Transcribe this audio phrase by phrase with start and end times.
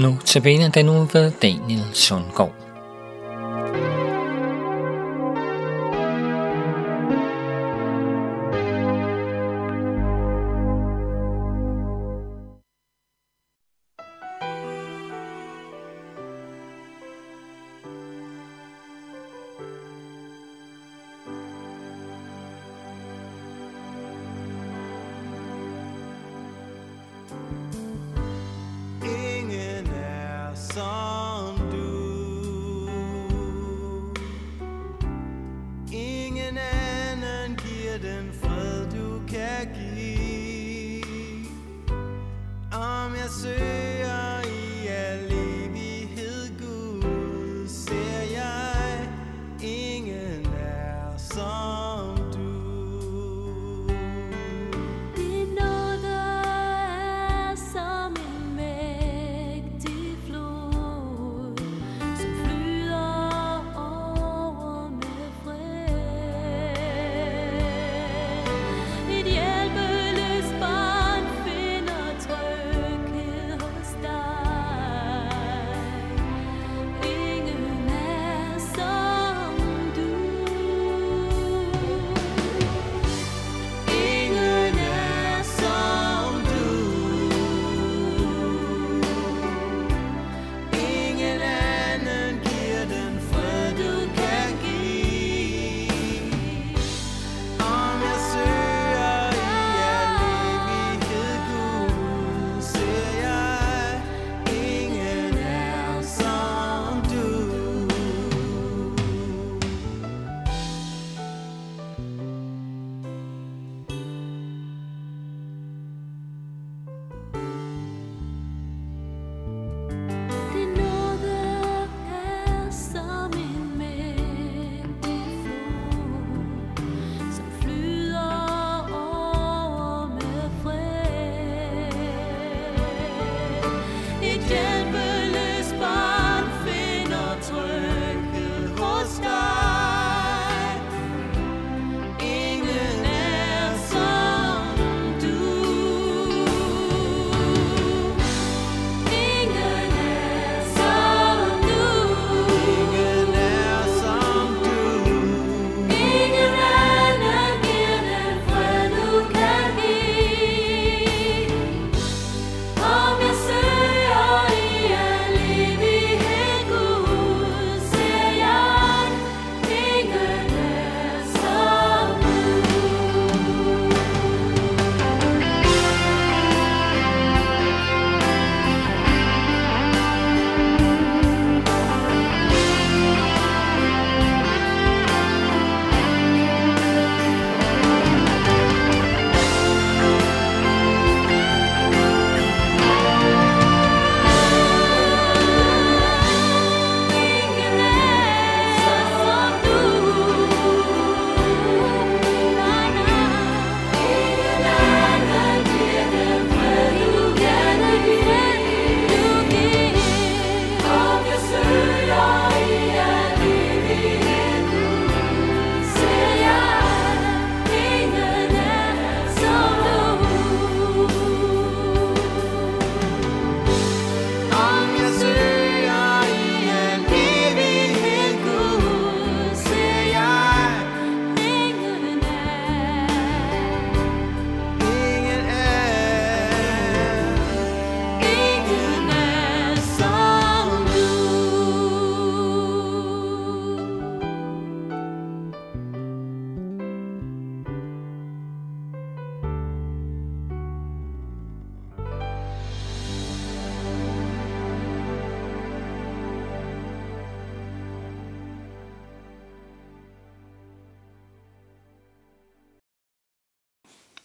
[0.00, 2.69] Nu Notabene den nu ved Daniel Sundgaard.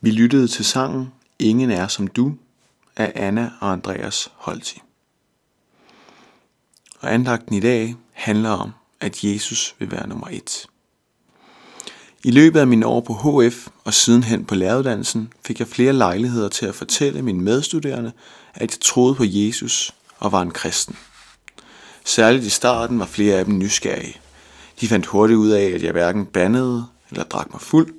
[0.00, 2.34] Vi lyttede til sangen Ingen er som du
[2.96, 4.82] af Anna og Andreas Holti.
[7.00, 8.70] Og andagten i dag handler om,
[9.00, 10.66] at Jesus vil være nummer et.
[12.24, 16.48] I løbet af mine år på HF og sidenhen på læreruddannelsen fik jeg flere lejligheder
[16.48, 18.12] til at fortælle mine medstuderende,
[18.54, 20.96] at jeg troede på Jesus og var en kristen.
[22.04, 24.20] Særligt i starten var flere af dem nysgerrige.
[24.80, 27.94] De fandt hurtigt ud af, at jeg hverken bandede eller drak mig fuld,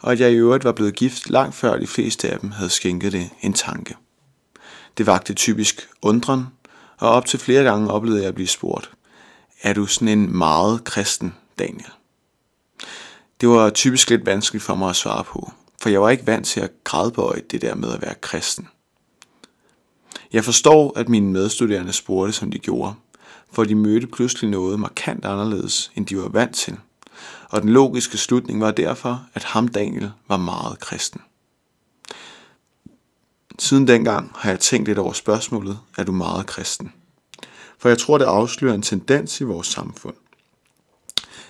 [0.00, 2.70] og at jeg i øvrigt var blevet gift langt før de fleste af dem havde
[2.70, 3.96] skænket det en tanke.
[4.98, 6.46] Det vagte typisk undren,
[6.98, 8.90] og op til flere gange oplevede jeg at blive spurgt,
[9.62, 11.90] er du sådan en meget kristen, Daniel?
[13.40, 15.52] Det var typisk lidt vanskeligt for mig at svare på,
[15.82, 18.68] for jeg var ikke vant til at gradbøje det der med at være kristen.
[20.32, 22.94] Jeg forstår, at mine medstuderende spurgte, som de gjorde,
[23.52, 26.76] for de mødte pludselig noget markant anderledes, end de var vant til–
[27.50, 31.20] og den logiske slutning var derfor, at ham Daniel var meget kristen.
[33.58, 36.92] Siden dengang har jeg tænkt lidt over spørgsmålet, er du meget kristen?
[37.78, 40.14] For jeg tror, det afslører en tendens i vores samfund.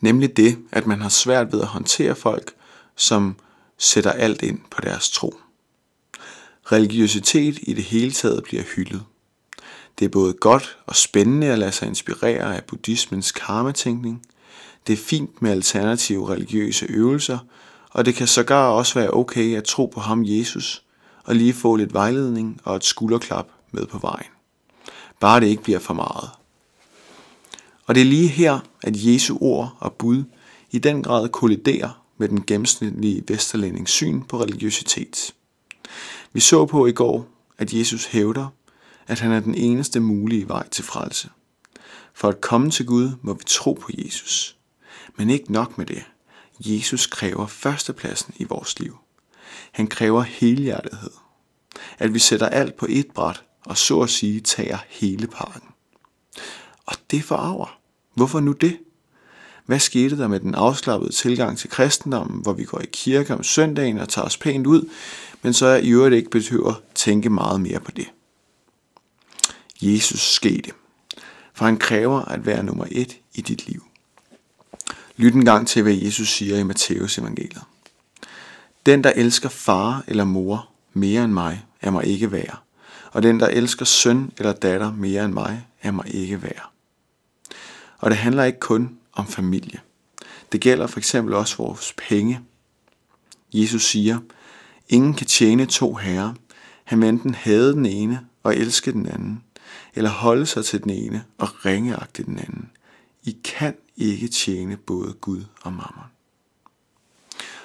[0.00, 2.54] Nemlig det, at man har svært ved at håndtere folk,
[2.96, 3.36] som
[3.78, 5.34] sætter alt ind på deres tro.
[6.72, 9.02] Religiøsitet i det hele taget bliver hyldet.
[9.98, 14.22] Det er både godt og spændende at lade sig inspirere af buddhismens karmatænkning.
[14.86, 17.38] Det er fint med alternative religiøse øvelser,
[17.90, 20.84] og det kan sågar også være okay at tro på ham Jesus,
[21.24, 24.30] og lige få lidt vejledning og et skulderklap med på vejen.
[25.20, 26.30] Bare det ikke bliver for meget.
[27.86, 30.24] Og det er lige her, at Jesu ord og bud
[30.70, 35.34] i den grad kolliderer med den gennemsnitlige vesterlændings syn på religiøsitet.
[36.32, 37.26] Vi så på i går,
[37.58, 38.46] at Jesus hævder,
[39.06, 41.28] at han er den eneste mulige vej til frelse.
[42.14, 44.56] For at komme til Gud må vi tro på Jesus.
[45.16, 46.04] Men ikke nok med det.
[46.60, 48.98] Jesus kræver førstepladsen i vores liv.
[49.72, 51.10] Han kræver helhjertethed.
[51.98, 55.68] At vi sætter alt på et bræt og så at sige tager hele pakken.
[56.86, 57.78] Og det forarver.
[58.14, 58.78] Hvorfor nu det?
[59.66, 63.42] Hvad skete der med den afslappede tilgang til kristendommen, hvor vi går i kirke om
[63.42, 64.88] søndagen og tager os pænt ud,
[65.42, 68.06] men så er i øvrigt ikke behøver tænke meget mere på det?
[69.82, 70.70] Jesus skete,
[71.54, 73.84] for han kræver at være nummer et i dit liv.
[75.16, 77.62] Lyt en gang til, hvad Jesus siger i Matteus evangeliet.
[78.86, 82.62] Den, der elsker far eller mor mere end mig, er mig ikke værd.
[83.12, 86.70] Og den, der elsker søn eller datter mere end mig, er mig ikke værd.
[87.98, 89.80] Og det handler ikke kun om familie.
[90.52, 92.40] Det gælder for eksempel også vores penge.
[93.52, 94.18] Jesus siger,
[94.88, 96.34] ingen kan tjene to herrer.
[96.84, 99.42] Han vil enten hade den ene og elske den anden,
[99.94, 102.70] eller holde sig til den ene og ringeagte den anden.
[103.24, 106.04] I kan ikke tjene både Gud og mammon.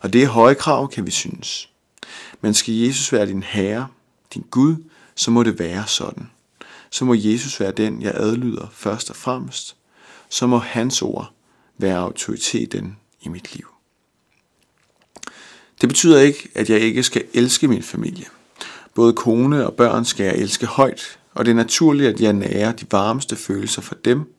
[0.00, 1.70] Og det er høje krav, kan vi synes.
[2.40, 3.88] Men skal Jesus være din herre,
[4.34, 4.76] din Gud,
[5.14, 6.30] så må det være sådan.
[6.90, 9.76] Så må Jesus være den, jeg adlyder først og fremmest.
[10.28, 11.32] Så må hans ord
[11.78, 13.66] være autoriteten i mit liv.
[15.80, 18.26] Det betyder ikke, at jeg ikke skal elske min familie.
[18.94, 22.72] Både kone og børn skal jeg elske højt, og det er naturligt, at jeg nærer
[22.72, 24.34] de varmeste følelser for dem,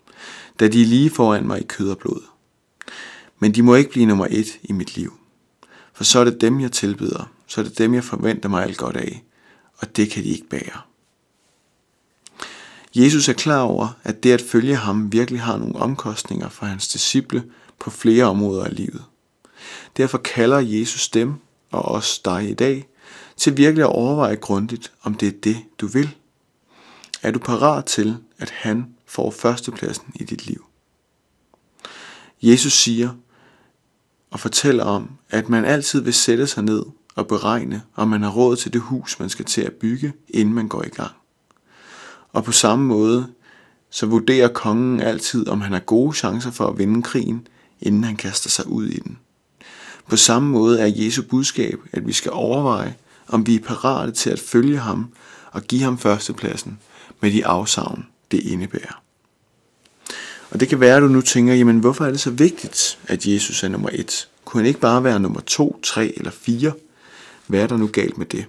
[0.59, 2.21] da de er lige foran mig i kød og blod.
[3.39, 5.13] Men de må ikke blive nummer et i mit liv.
[5.93, 8.77] For så er det dem, jeg tilbyder, så er det dem, jeg forventer mig alt
[8.77, 9.23] godt af,
[9.77, 10.81] og det kan de ikke bære.
[12.95, 16.87] Jesus er klar over, at det at følge ham virkelig har nogle omkostninger for hans
[16.87, 17.43] disciple
[17.79, 19.03] på flere områder af livet.
[19.97, 21.33] Derfor kalder Jesus dem
[21.71, 22.87] og os dig i dag
[23.37, 26.15] til virkelig at overveje grundigt, om det er det, du vil.
[27.21, 30.65] Er du parat til, at han får førstepladsen i dit liv?
[32.41, 33.09] Jesus siger
[34.31, 38.29] og fortæller om, at man altid vil sætte sig ned og beregne, om man har
[38.29, 41.11] råd til det hus, man skal til at bygge, inden man går i gang.
[42.31, 43.27] Og på samme måde,
[43.89, 47.47] så vurderer kongen altid, om han har gode chancer for at vinde krigen,
[47.81, 49.19] inden han kaster sig ud i den.
[50.07, 52.95] På samme måde er Jesu budskab, at vi skal overveje,
[53.27, 55.13] om vi er parate til at følge ham
[55.51, 56.79] og give ham førstepladsen
[57.21, 59.03] med de afsavn, det indebærer.
[60.49, 63.25] Og det kan være, at du nu tænker, jamen hvorfor er det så vigtigt, at
[63.25, 64.29] Jesus er nummer et?
[64.45, 66.73] Kunne han ikke bare være nummer to, tre eller fire?
[67.47, 68.45] Hvad er der nu galt med det?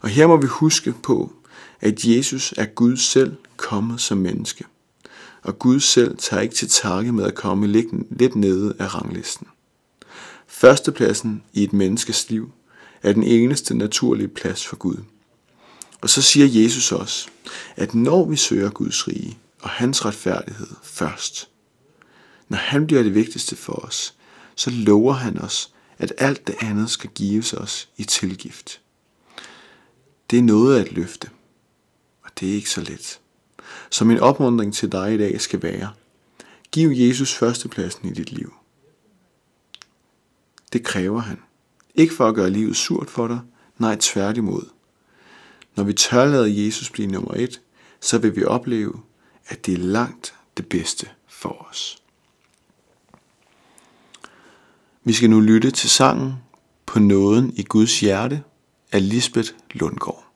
[0.00, 1.32] Og her må vi huske på,
[1.80, 4.64] at Jesus er Gud selv kommet som menneske.
[5.42, 7.66] Og Gud selv tager ikke til takke med at komme
[8.10, 9.46] lidt nede af ranglisten.
[10.46, 12.52] Førstepladsen i et menneskes liv
[13.02, 14.96] er den eneste naturlige plads for Gud.
[16.00, 17.28] Og så siger Jesus også,
[17.76, 21.48] at når vi søger Guds rige og hans retfærdighed først,
[22.48, 24.14] når han bliver det vigtigste for os,
[24.54, 28.80] så lover han os, at alt det andet skal gives os i tilgift.
[30.30, 31.30] Det er noget at løfte,
[32.22, 33.20] og det er ikke så let.
[33.90, 35.92] Så min opmuntring til dig i dag skal være,
[36.72, 38.54] giv Jesus førstepladsen i dit liv.
[40.72, 41.38] Det kræver han.
[41.94, 43.40] Ikke for at gøre livet surt for dig,
[43.78, 44.77] nej tværtimod.
[45.78, 47.60] Når vi tør lade Jesus blive nummer et,
[48.00, 49.00] så vil vi opleve,
[49.46, 52.02] at det er langt det bedste for os.
[55.04, 56.34] Vi skal nu lytte til sangen
[56.86, 58.42] På nåden i Guds hjerte
[58.92, 60.27] af Lisbeth Lundgaard.